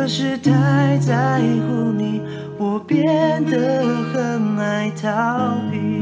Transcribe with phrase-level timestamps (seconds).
[0.00, 2.22] 可是太在乎你，
[2.56, 5.99] 我变得很爱逃避。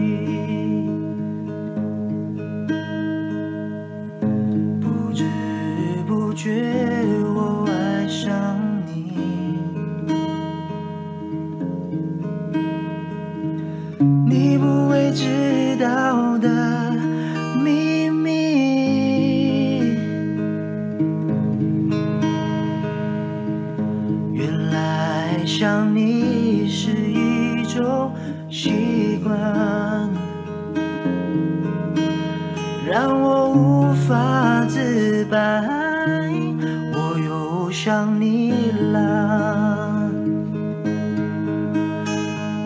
[37.71, 38.53] 想你
[38.93, 40.11] 了，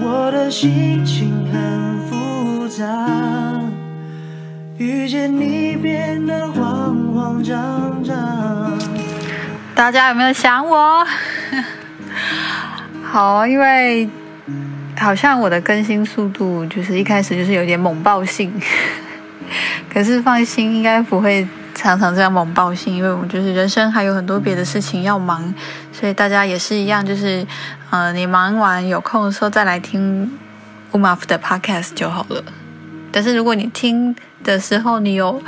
[0.01, 2.85] 我的心情很复杂，
[4.79, 8.79] 遇见你变得慌慌张张。
[9.75, 11.05] 大家有没有想我？
[13.03, 14.09] 好，因为
[14.97, 18.53] 好像我的更新速度就是一开始就是有点猛爆性，
[19.93, 21.47] 可是放心，应该不会。
[21.83, 25.53] 常常这样猛爆性，因为我们就是人生还有很多别的事情要忙，
[25.93, 27.45] 所以大家也是一样，就是，
[27.91, 30.31] 呃，你忙完有空的时候再来听
[30.93, 32.45] Umav 的 Podcast 就好了。
[33.11, 34.15] 但是如果你听
[34.45, 35.43] 的时候你有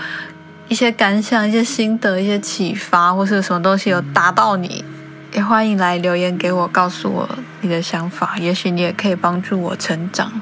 [0.66, 4.84] 一些感想、一些心得、一些启发，或是有什么东西有打到你，
[5.32, 7.28] 也欢迎来留言给我，告诉我
[7.60, 10.32] 你的想法，也许你也可以帮助我成长。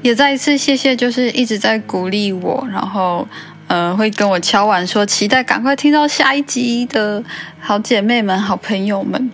[0.00, 3.26] 也再一次谢谢，就是一直在鼓励我，然后。
[3.68, 7.22] 呃，会跟我敲碗说期待赶快听到下一集的
[7.60, 9.30] 好姐妹们、好朋友们。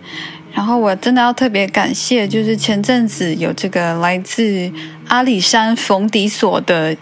[0.53, 4.71] 然后我真的要特别感谢，就是前阵子有这个来自
[5.07, 6.95] 阿里山冯迪索的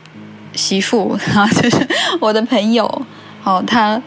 [0.54, 1.88] 媳妇， 然后就是
[2.20, 2.86] 我的朋友，
[3.44, 4.02] 哦，他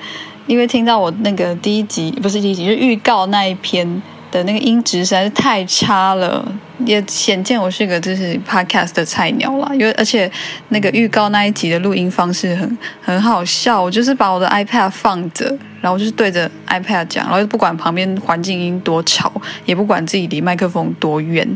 [0.48, 4.02] 因为听到我那个第一集不是第一集，就是预告那一篇
[4.36, 6.46] 的那个音质实在是太差了。
[6.84, 10.30] 也显见我是个就是 podcast 的菜鸟啦，因为而且
[10.68, 19.32] 那个预告那一集的录音方式很很好笑，我就是把我的 iPad 放着，然后就是对着 iPad 讲，然后不管旁边环境音多吵，
[19.64, 21.48] 也不管自己离麦克风多远。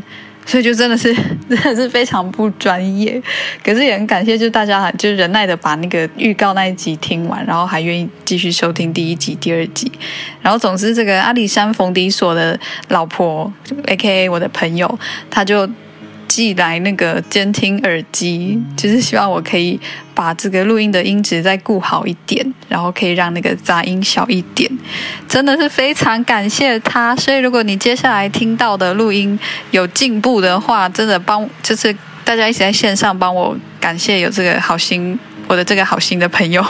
[0.45, 1.13] 所以就真的是
[1.49, 3.21] 真的是非常不专业，
[3.63, 9.91] 可是也很感谢，就是大家就是忍耐的把那个预告那一集听完，然后还愿意继续收听第一集、第二集。
[10.41, 12.59] 然后总之，这个阿里山逢迪所的
[12.89, 13.51] 老婆
[13.85, 15.69] ，A.K.A 我的朋友，他就。
[16.31, 19.77] 寄来那个监听耳机，就是希望我可以
[20.15, 24.71] 把这个录音的音质再顾好一点，然后可以让那个杂音小一点。
[25.27, 27.13] 真的是非常感谢他。
[27.17, 29.37] 所以如果你接下来听到的录音
[29.71, 31.93] 有进步的话，真的帮就是
[32.23, 36.65] 大家一起在线上帮我感谢有这个好心，我的这个好心的朋友。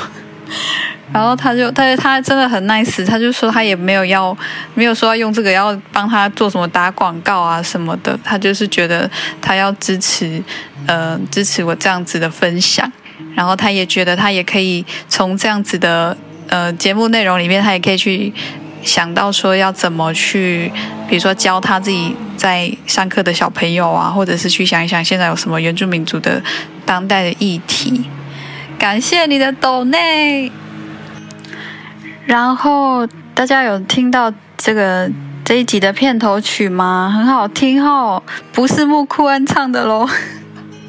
[1.13, 4.35] 然后他就，他就他真的很 nice，他就说他也没有要，
[4.73, 9.09] 没有说要用这个要帮他做什么打广告啊什么的，他就是觉得
[9.41, 10.41] 他要支持，
[10.85, 12.89] 呃，支持我这样子的分享。
[13.35, 16.15] 然后他也觉得他也可以从这样子的
[16.47, 18.33] 呃节目内容里面，他也可以去
[18.81, 20.71] 想到说要怎么去，
[21.07, 26.41] 比如说教他自己在上课的小朋友啊，或者是去想一想现在有什么原住民族的
[26.85, 28.05] 当代的议题。
[28.81, 30.51] 感谢你的抖内。
[32.25, 33.05] 然后
[33.35, 35.07] 大家有听到这个
[35.45, 37.13] 这一集的片头曲吗？
[37.15, 40.09] 很好听哦，不是木库恩唱的喽。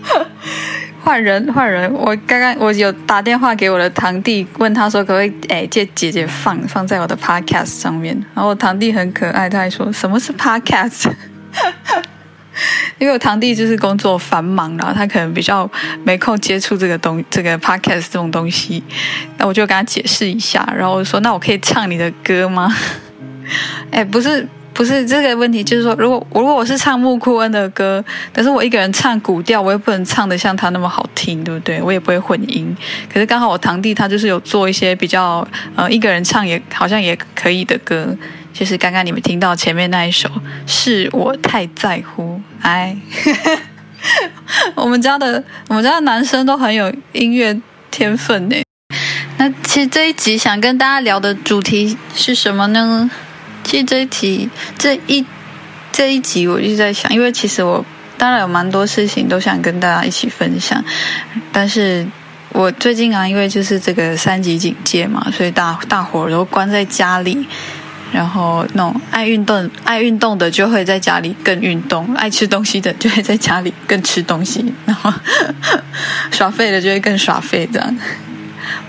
[1.05, 8.17] 换人换人，我刚刚我有打电话给我的堂弟，问他说可不可以哎借姐姐放放在我的 podcast 上面。
[8.35, 11.13] 然后我堂弟很可爱，他还说什么是 podcast？
[12.99, 15.69] 因为我堂弟就是工作繁忙，然后他可能比较
[16.05, 18.83] 没空接触这个东这个 podcast 这种东西，
[19.39, 22.75] 那我就跟他解释一下，然后我说：“那我可以唱你的歌吗？”
[23.91, 28.03] 哎，不是不是这个问题，就是说，如果如果我是唱木库恩的歌，
[28.33, 31.83] 但是我一个人唱古调，我也不能唱得像他那么好听，对不对？
[31.83, 32.75] 我也不会混音。
[33.13, 38.17] 可是刚好我堂弟他就是有做一些比较呃一个人唱也好像也可以的歌。
[38.53, 40.29] 就是刚刚你们听到前面那一首，
[40.67, 42.97] 是我太在乎哎。
[44.75, 47.57] 我们家的我们家的男生都很有音乐
[47.91, 48.57] 天分呢。
[49.39, 53.09] 那其实这一集想跟大家聊的主题是什么呢？
[53.63, 55.25] 其实这一题这一
[55.93, 57.85] 这一集我一直在想，因为其实我
[58.19, 60.85] 当然有蛮多事情都想跟大家一起分享，
[61.53, 62.05] 但是
[62.51, 67.47] 我最近啊，因为就是这个三级警戒嘛，所以大大伙都关在家里。
[68.13, 75.11] 然后那种爱运动、爱运动的就会在家里更运动，爱吃东西的就会在家里更吃东西，然后
[76.31, 77.99] 耍废的就会更耍废这样。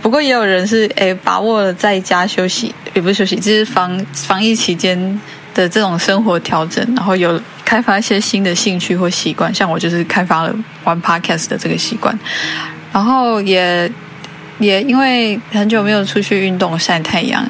[0.02, 5.20] 不过也有人是 诶把握了在家休息，也不是休息，就是防防疫期间
[5.54, 9.54] 的这种生活调整，然后有开发一些新的兴趣或习惯。
[9.54, 10.54] 像我就是开发了
[10.84, 12.18] 玩 Podcast 的这个习惯，
[12.92, 13.90] 然后也
[14.60, 17.44] 也因为很久没有出去运动晒太阳。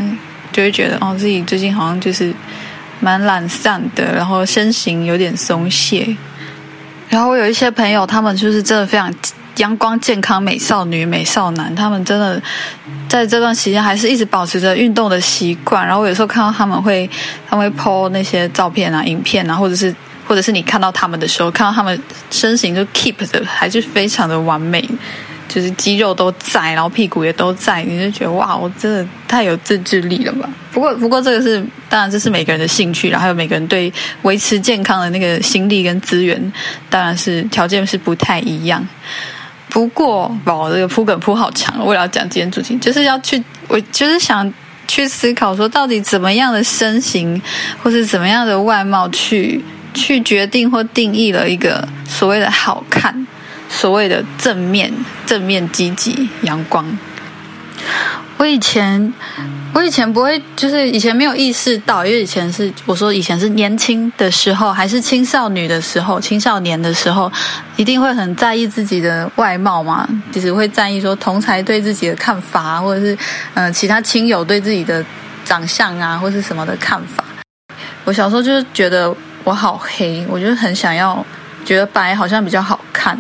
[0.54, 2.34] 就会觉得哦，自己最近好像就是
[3.02, 6.16] 蛮懒散的，然后身形有点松懈。
[7.10, 9.14] 然后我有一些朋友，他们就是真的非常
[9.58, 12.42] 阳光、健康、美少女、美少男，他们真的
[13.10, 15.86] 在这段时间还是一直保持着运动的习惯。
[15.86, 17.10] 然后我有时候看到他们会，
[17.48, 19.94] 他们会 po 那些照片啊、影片啊，或者是
[20.26, 22.00] 或者是你看到他们的时候，看到他们
[22.32, 24.88] 身形就 keep 的还是非常的完美。
[25.54, 30.50] 就是肌肉都在，然后屁股也都在，你就觉得哇，我真的太有自制力了吧？
[30.72, 36.52] 不过，不过这个是当然，这是每个人的兴趣，然后还有每个人对维持健康的那个心力跟资源，
[36.90, 38.84] 当然是条件是不太一样。
[39.70, 44.52] 不过，哇，这个铺梗铺好长，我要讲今天主题，就是要去，我就是想
[44.88, 47.40] 去思考说，到底怎么样的身形，
[47.84, 49.64] 或是怎么样的外貌去，
[49.94, 53.28] 去去决定或定义了一个所谓的好看。
[53.76, 54.94] 所谓的正面、
[55.26, 56.86] 正面、积极、阳光。
[58.38, 59.14] 我以前，
[59.74, 67.32] 我以前不会，就是以前没有意识到，因为以前是我说以前是年轻的时候，还是青少女的时候，青少年的时候，
[67.76, 73.18] 一定会很在意自己的外貌嘛，就是会在意说同才对自己的看法，或者是
[73.54, 75.04] 嗯、其他亲友对自己的
[75.44, 77.24] 长相啊，或是什么的看法。
[78.06, 81.26] 我小时候就是觉得我好黑，我就很想要
[81.66, 83.18] 觉得白好像比较好看。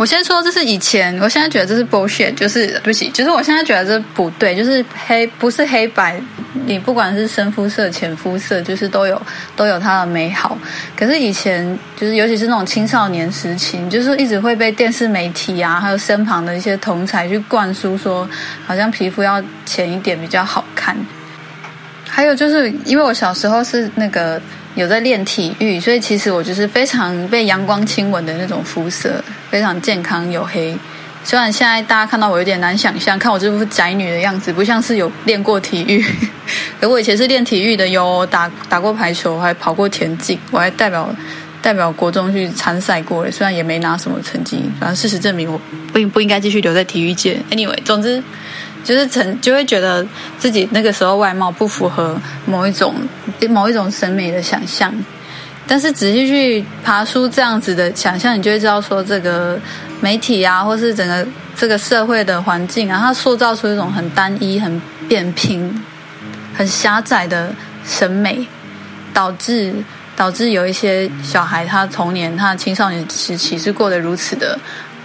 [0.00, 6.18] 我先说，这是以前，我现在觉得这是 bullshit，就是对不起，就是我现在觉得这不对，就是黑不是黑白，
[6.64, 9.20] 你不管是深肤色、浅肤色，就是都有
[9.54, 10.56] 都有它的美好。
[10.96, 18.26] 可是以前就是尤其是那种青少年时期，就是一直会被电视媒体啊，还有身旁的一些同才去灌输说，
[18.66, 20.96] 好像皮肤要浅一点比较好看。
[22.08, 24.40] 还有就是因为我小时候是那个。
[24.74, 30.76] 有在练体育，所以其实我就是非常被阳光亲吻的那种肤色，非常健康黝黑。
[31.22, 36.02] 虽然现在大家看到我有点难想象，看我这副宅女的样子，不像是有练过体育。
[36.80, 41.14] 可我以前是练体育的，有打打过排球，还跑过田径，我还代表
[41.60, 43.30] 代表国中去参赛过。
[43.30, 45.60] 虽然也没拿什么成绩，反正事实证明我
[45.92, 47.38] 不应不应该继续留在体育界。
[47.50, 48.22] Anyway，总之。
[48.82, 50.06] 就是成就会觉得
[50.38, 52.94] 自己那个时候外貌不符合某一种
[53.48, 54.92] 某一种审美的想象，
[55.66, 59.58] 但是仔细去爬出这样子的想象，你就会知道说，这个
[60.00, 65.82] 媒体啊，或是整个这个社会的环境啊，它塑造出一种很单一、很扁平、
[66.54, 67.52] 很狭窄的
[67.84, 68.46] 审美，
[69.12, 69.74] 导致
[70.16, 74.58] 导致有一些小孩他童年、他青少年时期是过得如此的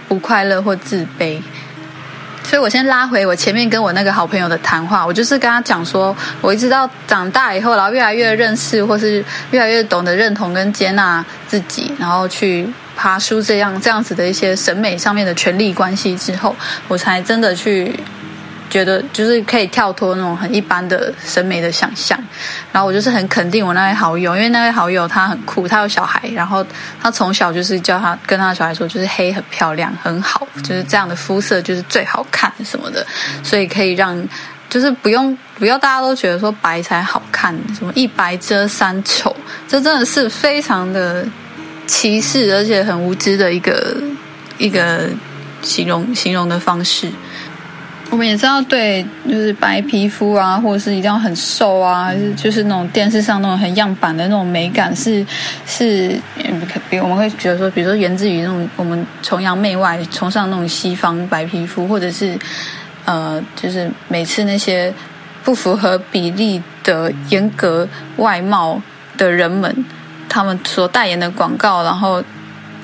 [0.08, 1.40] 不快乐或自卑。
[2.48, 16.54] 所以我先拉回我前面跟我那个好朋友的谈话，我就是跟他讲说，我一直到长大以后，然后越来越认识，或是越来越懂得认同跟接纳自己，然后去爬梳这样这样子的一些审美上面的权利关系之后，
[16.86, 17.98] 我才真的去。
[18.68, 22.18] 觉得就是可以跳脱那种很一般的审美的想象，
[22.72, 26.64] 然后我就是很肯定我那位好友，因为那位好友他很酷，他有小孩，然后
[27.00, 33.06] 他从小就是叫他跟他的小孩说，就是黑很漂亮很好，就是这样的肤色就是最好看什么的，
[33.42, 34.20] 所以可以让
[34.68, 39.34] 就是不用不要大家都觉得说白才好看，什么一白遮三丑，
[39.68, 41.24] 这真的是非常的
[41.86, 43.96] 歧视而且很无知的一个
[44.58, 45.08] 一个
[45.62, 47.08] 形容形容的方式。
[48.08, 55.26] 我们也知道，对，就是白皮肤啊，或者是一定要很瘦啊，就是那种电视上那种很样板的那种美感是，
[55.66, 56.20] 是是，
[56.88, 62.38] 比我们会觉得说，比如说源自于那种我们崇洋媚外、崇尚那种西方白皮肤，或者是
[63.04, 64.92] 呃，就是每次那些
[65.42, 67.86] 不符合比例的严格
[68.16, 68.80] 外貌
[69.18, 69.84] 的人们，
[70.28, 72.22] 他们所代言的广告，然后。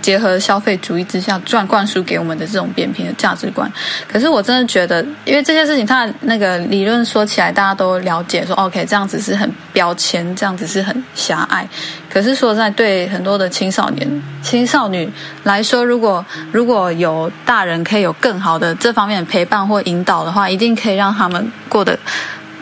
[0.02, 3.72] 结合消费主义之下赚灌输给我们的这种扁平的价值观，
[4.06, 11.66] 可是我真的觉得，因为这件事情，它那个理论说起来大家都了解说，说 OK 这样子是很标签，这样子是很狭隘。
[12.10, 15.08] 可是说在对很多的青少年、青少女
[15.44, 21.96] 来说，如果如果有大人可以有更好的这方面的陪伴或引导的话，一定可以让他们过得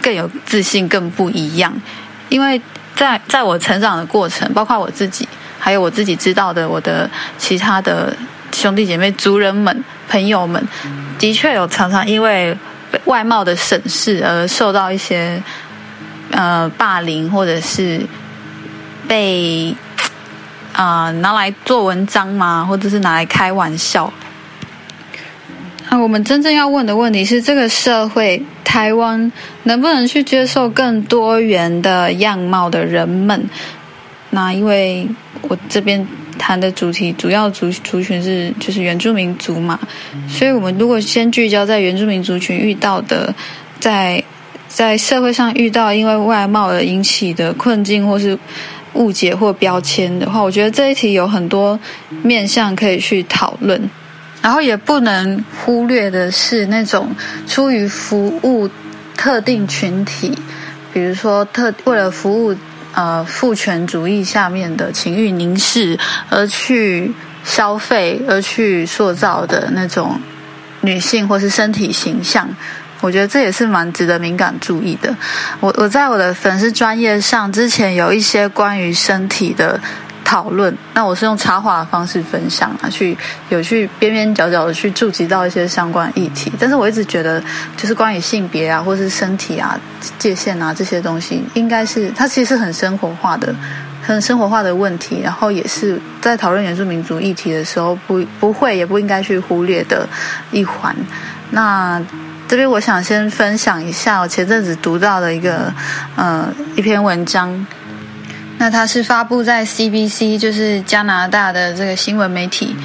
[0.03, 1.73] 更有自信、更不一样。
[2.29, 2.61] 因为
[2.95, 5.27] 在在我成长的过程，包括我自己。
[5.61, 8.17] 还有我自己知道的，我的其他的
[8.51, 10.67] 兄弟姐妹、族人们，朋友们，
[11.19, 12.57] 的确有常常因为
[13.05, 15.41] 外貌的审视而受到一些
[16.33, 18.01] 呃霸凌，或者是
[19.07, 19.77] 被
[20.73, 24.11] 啊、拿来做文章嘛，或者是拿来开玩笑。
[25.91, 29.31] 那我们真正要问的问题是：这个社会，台湾
[29.65, 33.45] 能不能去接受更多元的样貌的人们？
[34.31, 35.09] 那因为
[35.43, 36.07] 我这边。
[36.39, 39.79] 谈的主题主要族族群是就是原住民族嘛，
[40.27, 43.35] 所以我们如果先聚焦在原住民族群遇到的，
[43.79, 44.25] 在
[44.67, 48.39] 在社会上遇到因为外貌而引起的困境或是
[48.95, 51.79] 误解或标签的话，我觉得这一题有很多
[52.23, 53.79] 面向可以去讨论，
[54.41, 57.15] 然后也不能忽略的是那种
[57.47, 58.67] 出于服务
[59.15, 60.33] 特定群体，
[60.95, 62.57] 比如说特为了服务。
[62.95, 67.13] 呃，父权主义下面的情欲凝视，而去
[67.45, 70.21] 消费，而去塑造的那种
[70.81, 72.49] 女性或是身体形象，
[73.01, 75.15] 我觉得这也是蛮值得敏感注意的。
[75.61, 79.81] 我我在我的粉丝专业上之前有一些关于身体的。
[80.31, 83.19] 讨论，那我是用插画的方式分享啊，去
[83.49, 86.53] 有去边边角角的去触及到一些相关议题。
[86.57, 87.43] 但是我一直觉得，
[87.77, 89.77] 就是关于性别啊，或是身体啊、
[90.21, 93.53] 界限啊这些东西，应该是它其实是很生活化的、
[94.07, 95.21] 很生活化的问题。
[95.21, 100.09] 然后也是在讨论原住民族议题的时候，不不会也不应该去忽略的
[100.53, 100.95] 一环。
[101.51, 102.01] 那
[102.47, 105.75] 这边我想先分享一下我前阵子读到的一个
[106.15, 107.67] 呃一篇文章。
[108.61, 112.77] 那它是发布在 CBC，就是加拿大的这个新闻媒体。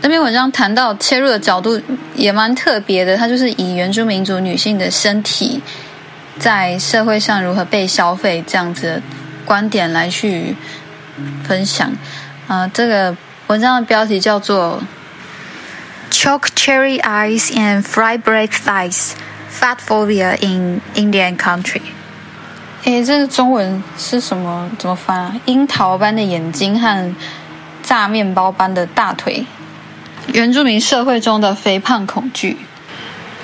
[0.00, 1.80] 那篇文章谈到切入的角度
[2.16, 5.62] 也蛮特别的，它就是以原住民族女性的身体
[6.40, 9.02] 在社会上如何被消费这样子的
[9.44, 10.56] 观点来去
[11.44, 11.92] 分享。
[12.48, 13.16] 啊、这个
[13.46, 14.82] 文章的标题叫做
[16.10, 19.12] Chalk Cherry Eyes and Fry Bread Thighs:
[19.52, 21.82] Fat Phobia in Indian Country”。
[22.84, 24.68] 诶，这个中文是什么？
[24.78, 25.34] 怎么翻啊？
[25.44, 27.14] 樱桃般的眼睛和
[27.82, 29.44] 炸面包般的大腿，
[30.32, 32.56] 原住民社会中的肥胖恐惧。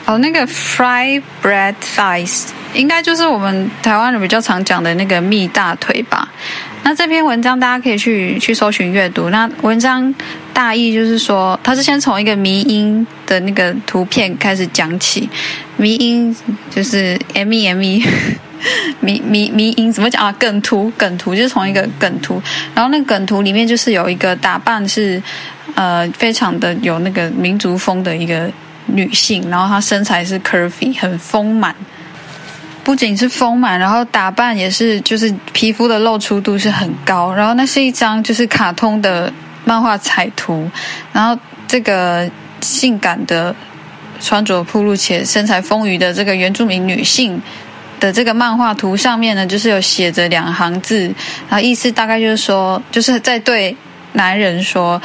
[0.06, 6.28] 哦，那个 fry bread thighs 应该就是我们台湾人比较常讲的那个蜜大腿吧？
[6.84, 9.30] 那这篇文章大家可以去去搜寻阅读。
[9.30, 10.14] 那文章
[10.54, 15.28] 大意就是说，他是先从一个迷因的那个图片开始讲起，
[15.76, 16.34] 迷因
[16.70, 18.02] 就是 M E M E。
[19.00, 20.32] 迷迷迷音怎么讲啊？
[20.38, 22.42] 梗图梗图就是从一个梗图，
[22.74, 25.22] 然后那个梗图里面就是有一个打扮是
[25.74, 28.50] 呃非常的有那个民族风的一个
[28.86, 31.74] 女性，然后她身材是 curvy 很丰满，
[32.82, 39.32] 不仅是丰满，然后打扮也是就是皮肤的露出度是很高，然后那是一张就是卡通的
[39.64, 40.70] 漫画彩图，
[41.12, 42.28] 然后这个
[42.60, 43.54] 性感的
[44.20, 47.40] 穿着暴露且身材丰腴的这个原住民女性。
[47.98, 51.02] 的这个漫画图上面呢，就是有写着两行字，
[51.48, 53.76] 然后意思大概就是说，就是在对
[54.12, 55.00] 男人说：“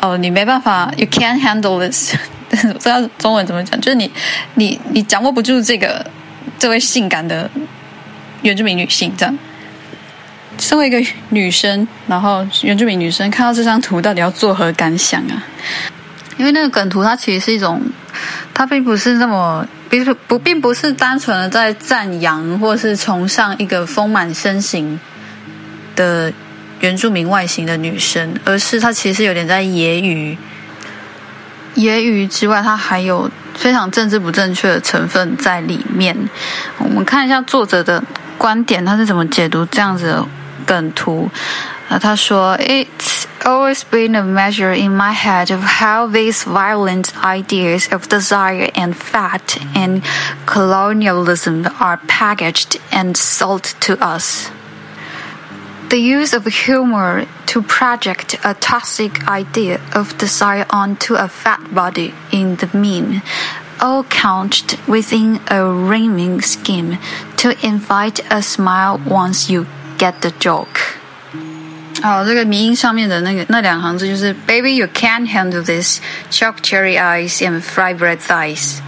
[0.00, 2.14] 哦，你没办法，you can't handle this。
[2.50, 4.10] ”不知道中文怎么讲，就是你
[4.56, 6.04] 你你掌握不住这个
[6.58, 7.50] 这位性感的
[8.42, 9.38] 原住民女性这样。
[10.58, 15.42] 身为一个女生，然后原住民女生看到这张图，到底要作何感想啊？
[16.36, 17.80] 因为那个梗图它其实是一种，
[18.54, 19.66] 它并不是那么。
[19.92, 24.98] 不不，并不是单纯的在赞扬或是崇尚一个丰满身形
[25.94, 26.32] 的
[26.80, 30.34] 原住民外形的女生，而是她其实有点在揶揄。
[31.74, 36.16] 揶揄之外，它还有非常政治不正确的成分在里面。
[36.78, 38.02] 我们看一下作者的
[38.38, 40.26] 观点，他是怎么解读这样子的
[40.64, 41.30] 梗图。
[41.90, 42.88] 啊，他说诶
[43.42, 48.96] always been a measure in my head of how these violent ideas of desire and
[48.96, 50.02] fat and
[50.46, 54.50] colonialism are packaged and sold to us.
[55.90, 62.14] The use of humor to project a toxic idea of desire onto a fat body
[62.32, 63.22] in the meme,
[63.80, 66.98] all couched within a rhyming scheme
[67.36, 69.66] to invite a smile once you
[69.98, 71.01] get the joke.”
[72.02, 76.00] 好，这个迷音上面的那个那两行字就是 “Baby, you can't handle this.
[76.32, 78.78] Choke cherry eyes and fried bread thighs.”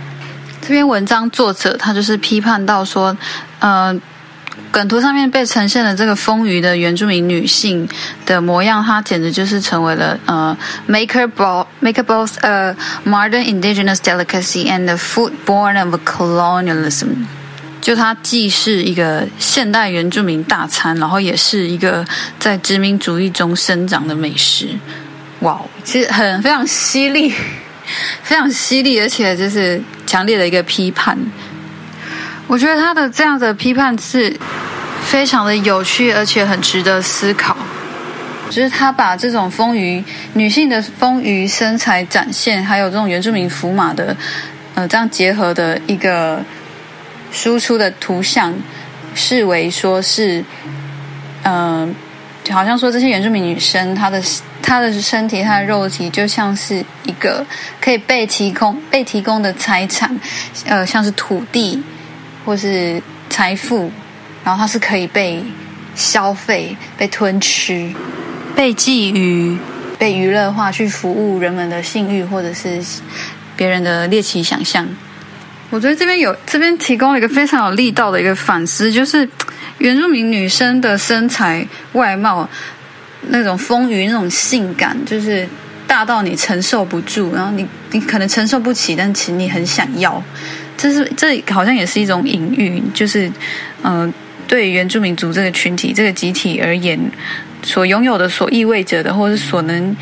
[0.60, 3.16] 这篇文章作者他就是批判到说，
[3.60, 3.94] 呃，
[4.72, 7.88] 梗图上面被呈现的这个丰腴的原住民女性
[8.26, 10.56] 的模样，她简直就是成为了呃
[10.88, 17.26] ，make her both make her both a modern indigenous delicacy and a food born of colonialism.
[17.84, 22.02] 就它既是一个现代原住民大餐，然后也是一个
[22.40, 24.68] 在殖民主义中生长的美食。
[25.40, 27.30] 哇，其实很非常犀利，
[28.24, 31.14] 非常犀利，而且就是强烈的一个批判。
[32.46, 34.34] 我觉得他的这样的批判是
[35.04, 37.54] 非常的有趣，而且很值得思考。
[38.48, 44.16] 就是他把这种丰腴女性的丰腴身材展现，还有这种原住民福马的
[44.74, 46.42] 呃这样结合的一个
[47.34, 48.54] 输出的图像，
[49.14, 50.42] 视为说是
[51.42, 51.88] 嗯。
[51.88, 51.94] 呃
[52.44, 54.22] 就好像说这些原住民女生，她的
[54.60, 57.42] 她的身体、她的肉体，就像是一个
[57.80, 60.14] 可以被提供、被提供的财产，
[60.66, 61.82] 呃，像是土地
[62.44, 63.90] 或是财富，
[64.44, 65.42] 然后它是可以被
[65.94, 67.90] 消费、被吞吃、
[68.54, 69.56] 被觊觎、
[69.98, 72.78] 被娱乐化，去服务人们的性欲或者是
[73.56, 74.86] 别人的猎奇想象。
[75.74, 79.28] 我觉得这边有这边提供了一个非常有力道的一个反思，就是。
[79.78, 82.48] 原住民女生的身材外貌，
[83.28, 85.46] 那种丰腴、那种性感，就是
[85.84, 90.22] 大到你承受不住，然后你你可能承受不起，但其实你很想要。
[90.76, 93.26] 这是这好像也是一种隐喻，就是
[93.82, 94.14] 嗯、呃，
[94.46, 96.98] 对原住民族这个群体、这个集体而言，
[97.64, 99.94] 所拥有的、所意味着的，或是所能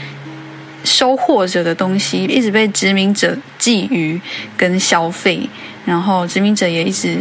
[0.84, 4.20] 收获者的东西，一直被殖民者觊觎
[4.56, 5.48] 跟消费。
[5.84, 7.18] 然后殖民者也一直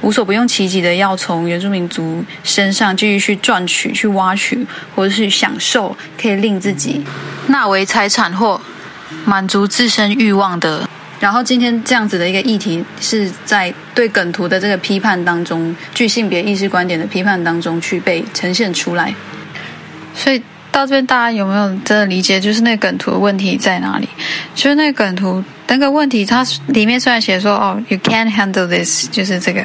[0.00, 7.02] 无所不用其极的要从原住民族身上继续去赚取、去挖取，或者是享受可以令自己
[7.48, 8.60] 纳为财产或
[9.24, 10.88] 满足自身欲望的。
[11.18, 19.12] 然后今天这样子的一个议题，是在对梗图的这个批判当中，具性别意识观点的批判当中去被呈现出来。
[20.14, 20.40] 所以
[20.74, 24.08] 到这边，大家有没有真的理解，就是那个梗图的问题在哪里？
[24.56, 25.42] 就是那个梗图。
[25.68, 29.64] 那个问题，它里面虽然写说哦，you can't handle this，就是这个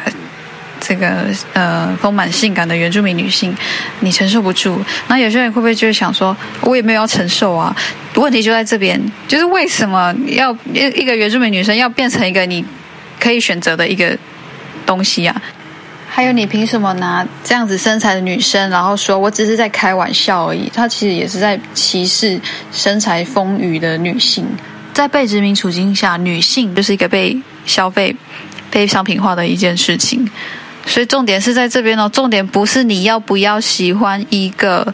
[0.80, 3.54] 这个呃丰满性感的原住民女性，
[4.02, 4.80] 你承受不住。
[5.08, 7.76] 那有些人会不会就是想说，我也没有要承受啊？
[8.16, 12.64] 问题就在这边，就是为什么要一一个原住民女生要变成一个你
[13.20, 14.18] 可以选择的一个
[14.86, 15.42] 东西啊？
[16.12, 20.70] 还有你凭什么拿这样子身材的女生，然后说我只是在开玩笑而已？
[20.74, 22.42] 她其实也是在歧视
[22.72, 24.46] 身材丰腴的女性。
[24.92, 28.14] 在被殖民处境下，女性就是一个被消费、
[28.70, 30.30] 被商品化的一件事情。
[30.86, 34.94] 所以重点是在这边哦，重点不是你要不要喜欢一个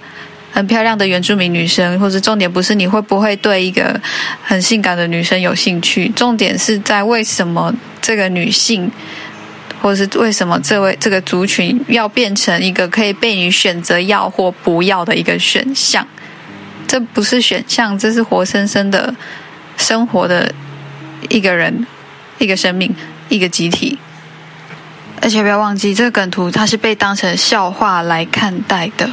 [0.52, 4.00] 很漂亮的原住民女生，或者重点不是你会不会对一个
[4.44, 6.10] 很性感的女生有兴趣。
[6.10, 8.92] 重点是在为什么这个女性，
[9.86, 16.08] 或者是为什么这位这个族群要变成一个可以被你选择要或不要的一个选项？
[16.88, 19.14] 这不是选项，这是活生生的。
[19.78, 20.52] 生活的
[21.28, 21.86] 一个人，
[22.40, 22.96] 一个生命，
[23.28, 24.00] 一个集体，
[25.22, 29.06] 而且不要忘记，这个梗图它是被当成笑话来看待的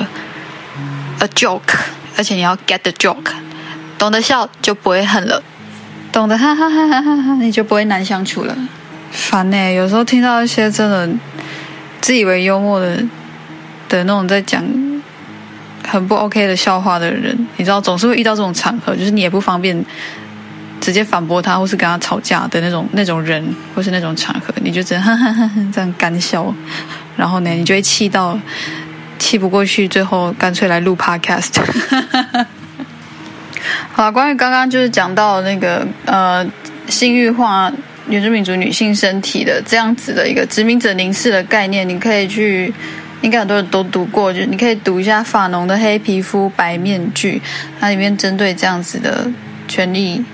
[1.19, 1.77] ，a joke，
[2.17, 3.33] 而且你要 get the joke，
[3.99, 5.43] 懂得笑就不会恨了，
[6.13, 8.57] 懂得哈哈哈哈哈哈，你就不会难相处了。
[9.13, 11.09] 烦呢、有时候听到一些真的
[12.01, 12.97] 自以为幽默的
[13.89, 14.65] 的那种在讲
[15.87, 19.85] 很不 OK 的笑话的人，你知道，总是会遇到这种场合，就是你也不方便。
[20.81, 26.53] 直接反驳他，或是跟他吵架的那种那种人，或是那种场合，你就只能呵呵呵这样干笑，
[27.17, 28.37] 然后呢，你就会气到
[29.17, 31.53] 气不过去，最后干脆来录 podcast。
[33.93, 36.45] 好，关于刚刚就是讲到那个呃
[36.89, 37.71] 性欲化
[38.13, 42.73] 原住民族女性身体的这样子的一个殖民者凝视的概念，你可以去，
[43.23, 47.39] 应该很多人都读过，就你可以读一下法农的《黑皮肤白面具》，
[47.81, 49.27] 它里面针对这样子的
[49.67, 50.25] 权利。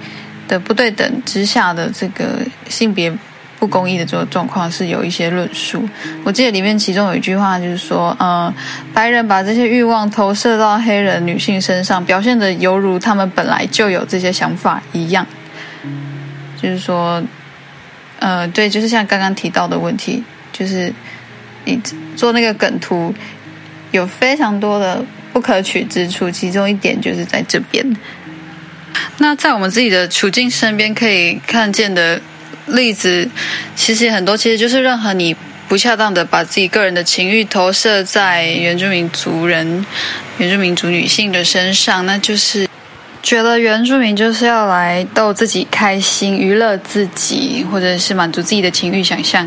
[0.49, 2.39] 的不对等之下的这个
[2.71, 3.13] 性别
[3.59, 5.87] 不公义的这个状况是有一些论述。
[6.25, 8.51] 我记得里面其中有一句话就是说，呃，
[8.95, 15.27] 白人把这些欲望投射到黑人女性身上，表现的犹如他们本来就有这些想法一样。
[16.57, 17.23] 就是说，
[18.19, 20.93] 呃，对，就是像刚刚提到的问题，就是
[21.65, 21.81] 你
[22.17, 23.15] 做那个梗图
[23.91, 27.97] 有非常多的不可取之处，其中一点就是在这边。
[29.19, 32.21] 那在我们自己的处境身边可以看见的
[32.67, 33.29] 例子，
[33.77, 35.35] 其实很多，其实就是任何你
[35.69, 39.85] 不恰当的把自己个人的情欲投射在原住民族人、
[40.39, 42.68] 原住民族女性的身上，那就是
[43.29, 49.47] 觉得原住民就是要来逗自己开心、娱乐自己，或者是满足自己的情欲想象。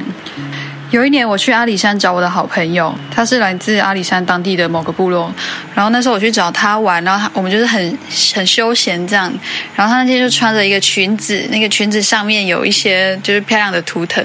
[0.91, 5.33] 有一年我去阿里山找我的好朋友，他是来自阿里山当地的某个部落。
[5.73, 7.97] 然后那时候我去找他玩，然后他我们就是很
[8.35, 9.33] 很休闲这样。
[9.75, 14.23] 然后他那天就穿着一个裙子，那个裙子上面有一些就是漂亮的图腾，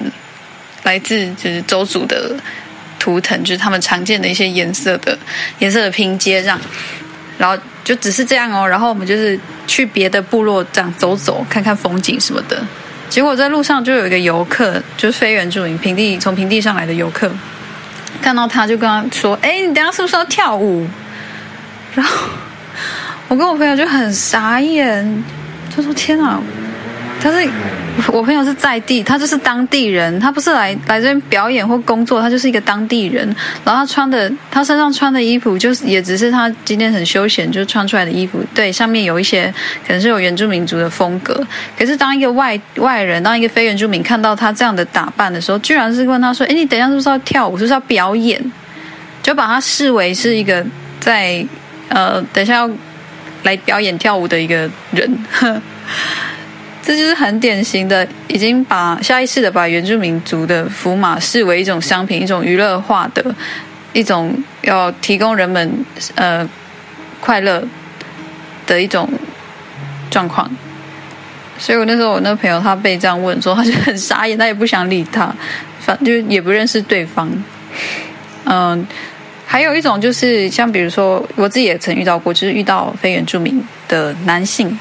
[0.82, 2.36] 来自就是邹族的
[2.98, 5.18] 图腾，就是他们常见的一些颜色的
[5.60, 6.60] 颜色的拼接这样。
[7.38, 8.68] 然后就只是这样哦。
[8.68, 12.62] 然后我们就是去别的部落这样走走，看看风景什么的。
[13.08, 17.30] 结果在路上就有一个游客，就是非原住民平地从平地上来的游客，
[18.20, 20.86] 看到他就跟他说：“哎，你等下是不是要跳舞？”
[21.94, 22.26] 然后
[23.28, 25.24] 我跟我朋友就很傻眼，
[25.74, 26.40] 他说：“天啊！”
[27.26, 27.50] 可是
[28.12, 33.26] 我朋友是在地，他就是当地人，他不是来来这边表演或工作，他就是一个当地人。
[33.64, 38.38] 然后他穿的，他身上穿的衣服，就是也只是他今天很休闲就穿出来的衣服。
[38.54, 39.52] 对，上面有一些
[39.84, 41.44] 可能是有原住民族的风格。
[41.76, 47.58] 可是当一个外外人，当一个非原住民看到他这样的打扮的时候，居然是问他说：“哎，你等一下是不是要跳舞？
[47.58, 48.40] 是不是要表演？”
[49.20, 50.64] 就把他视为是一个
[51.00, 51.44] 在
[51.88, 52.70] 呃，等一下要
[53.42, 55.18] 来表演跳舞的一个人。
[56.86, 63.34] 这就是很典型的，已经把下意识的把原住民族的福马视为一种商品，一种娱乐化的，
[63.92, 66.48] 一种要提供人们呃
[67.20, 67.60] 快乐
[68.68, 69.10] 的一种
[70.08, 70.48] 状况。
[71.58, 75.34] 所以我那时候我那个朋友他被这样问说，他就很傻眼，他也不想理他，
[75.80, 77.28] 反正就也不认识对方。
[78.44, 78.86] 嗯，
[79.44, 84.78] 还有一种就是像比如说我自己也曾遇到过，就是遇到非原住民的男性，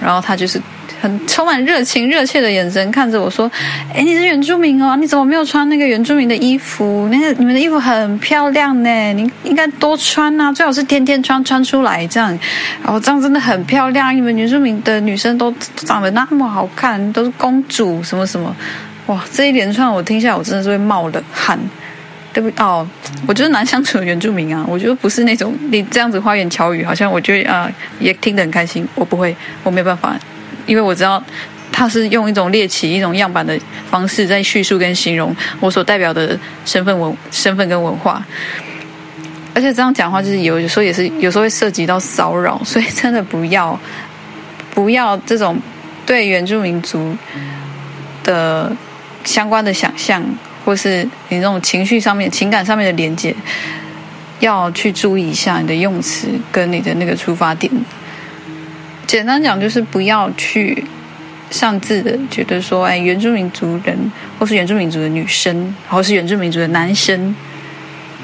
[0.00, 0.62] 然后他就是。
[1.02, 3.50] 很充满热情、热切的眼神看着我说
[3.92, 7.08] ：“哎，你是原住民哦，你怎么没有穿那个原住民的衣服？
[7.10, 12.38] 那个你们的衣服很漂亮呢，你应该多穿啊，最好是天天穿穿出来这样。
[12.84, 18.54] 哦，这样真的很漂亮，你们原住民的女生都长得那么好看，都是公主什么什么。
[19.06, 21.58] 哇，这一连串我听下来，我真的是会冒冷汗。
[22.32, 22.62] 对不？
[22.62, 22.88] 哦，
[23.26, 28.86] 我就是难相处的原住民啊，我觉得不是那种你这样子花言巧语，好像我觉得啊也听得很开心。
[28.94, 30.16] 我不会，我没办法。”
[30.66, 31.22] 因为我知道
[31.70, 33.58] 他是用一种猎奇、一种样板的
[33.90, 38.24] 方式在叙述跟形容我所代表的身份文、身份跟文化，
[39.54, 43.78] 而且这样讲话就是有有时候也是有时候会涉及到骚扰，所以真的不要
[44.74, 45.58] 不要这种
[46.04, 47.16] 对原住民族
[48.22, 48.70] 的
[49.24, 50.22] 相关的想象，
[50.64, 53.34] 或是你那种情绪上面、情感上面的连接，
[54.40, 57.72] 要去注意一下你的用词跟你的那个出发点。
[59.06, 60.84] 简单讲就是不要去
[61.50, 67.34] 擅自的觉得说，哎，原住民族人或是原住民族的女生，或是原住民族的男生，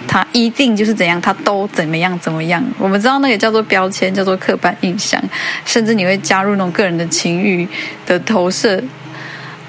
[0.06, 2.64] 他一定就是怎样，他都怎么样怎么样。
[2.78, 5.22] 我们知道那个叫做标签，叫做刻板印象，
[5.66, 7.68] 甚至你会加入那种个人的情欲
[8.06, 8.82] 的投射。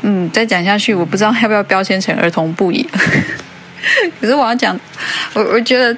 [0.04, 2.88] 嗯，再讲下去，我不知道要不要标签成儿童不宜。
[4.22, 4.80] 可是我要讲，
[5.34, 5.94] 我我觉得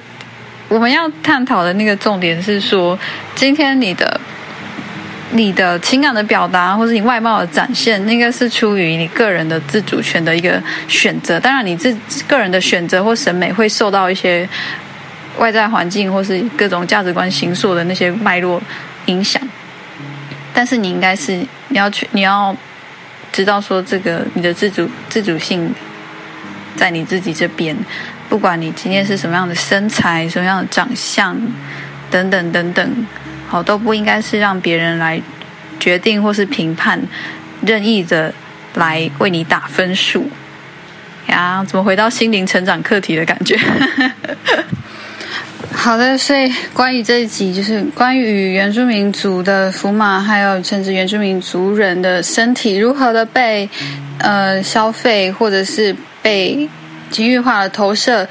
[0.68, 2.98] 我们要探讨的那个重点是说，
[3.36, 4.20] 今天你的。
[5.34, 11.40] 你的情感的表达，或是你外貌的展现，那个是出于你个人的自主权的一个选择。
[11.40, 11.96] 当然，你自
[12.28, 14.46] 个人的选择或审美会受到一些
[15.38, 18.60] 外在环境或是各种价值观形塑的那些脉络
[19.06, 19.42] 影响。
[20.52, 21.32] 但是，你应该是
[21.68, 22.54] 你要去，你要
[23.32, 25.74] 知道说，这个你的自主自主性
[26.76, 27.74] 在你自己这边。
[28.28, 31.34] 不管你今天是什么样的身材、什么样的长相，
[32.10, 33.06] 等等等等。
[33.52, 35.20] 好，都不应该是让别人来
[35.78, 36.98] 决定或是评判，
[37.60, 38.32] 任意的
[38.76, 40.26] 来为你打分数
[41.26, 41.62] 呀？
[41.68, 43.54] 怎么回到心灵成长课题的感觉？
[45.70, 53.68] 好的，所以关于这一集，就是关于原住民族的福马，还有甚至原住民族人的身体如何的被
[54.16, 56.66] 呃消费，或者是被
[57.10, 58.26] 情欲化的投射。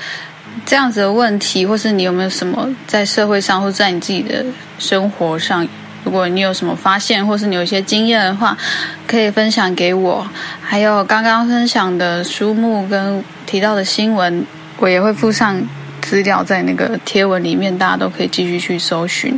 [0.65, 4.43] 这样子的问题，或是你有没有什么在社会上，或在你自己的
[4.81, 5.65] 生活上，
[6.03, 8.57] 如果你有什么发现，或是你有一些经验的话，
[9.05, 10.27] 可以分享给我。
[10.59, 14.43] 还有刚刚分享的书目跟提到的新闻，
[14.77, 15.61] 我也会附上
[16.01, 19.37] 资料在那个贴文里面，大家都可以继续去搜寻。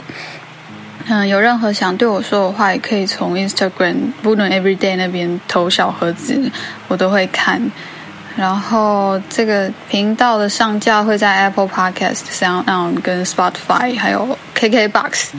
[1.08, 6.50] 嗯，有任何想对我说的话，也可以从 Instagram Vuno Everyday 那边投小盒子，
[6.88, 7.62] 我都会看。
[8.36, 15.30] 然后这个频道的上架会在 Apple Podcast、SoundOn 跟 Spotify，还有 KKBox，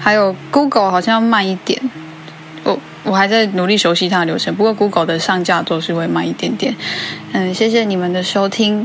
[0.00, 1.80] 还有 Google 好像要慢一点。
[2.64, 6.74] 我我还在努力熟悉它的流程，不过 Google 的上架都是会慢一点点。
[7.32, 8.84] 嗯，谢谢你们的收听。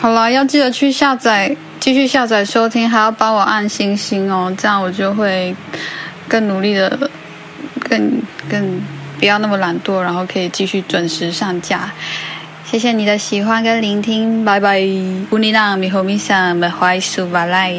[0.00, 5.54] 好了，要记得去下载，继续下载收听，还要帮我按星星哦，这样我就会
[6.26, 7.08] 更努力的，
[7.88, 8.95] 更更。
[9.18, 11.90] 不要那么懒惰，然后可以继续准时上架。
[12.64, 14.80] 谢谢你的喜欢跟聆听，拜拜。
[15.30, 17.72] 乌尼娜米和米桑，麦怀苏瓦莱。